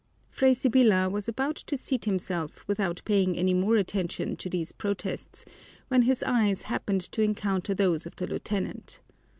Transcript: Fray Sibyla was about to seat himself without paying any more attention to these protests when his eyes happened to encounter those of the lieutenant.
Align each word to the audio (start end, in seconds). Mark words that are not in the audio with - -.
Fray 0.31 0.55
Sibyla 0.55 1.09
was 1.11 1.27
about 1.27 1.57
to 1.57 1.77
seat 1.77 2.05
himself 2.05 2.67
without 2.67 3.03
paying 3.05 3.37
any 3.37 3.53
more 3.53 3.75
attention 3.75 4.35
to 4.37 4.49
these 4.49 4.71
protests 4.71 5.45
when 5.89 6.01
his 6.01 6.23
eyes 6.23 6.63
happened 6.63 7.01
to 7.11 7.21
encounter 7.21 7.75
those 7.75 8.07
of 8.07 8.15
the 8.15 8.25
lieutenant. 8.25 8.99